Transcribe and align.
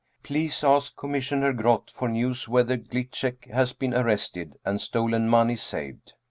Please 0.23 0.63
ask 0.63 0.97
Commissioner 0.97 1.53
Groth 1.53 1.91
for 1.91 2.09
news 2.09 2.49
whether 2.49 2.75
Gliczek 2.75 3.51
has 3.51 3.71
been 3.71 3.93
arrested 3.93 4.57
and 4.65 4.81
stolen 4.81 5.29
money 5.29 5.55
saved." 5.57 6.13